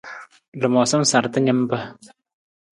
[0.63, 1.79] Lamoosam sarta nimpa.